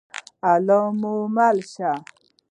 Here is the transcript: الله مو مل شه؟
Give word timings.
الله 0.51 0.83
مو 0.99 1.13
مل 1.35 1.57
شه؟ 1.71 1.91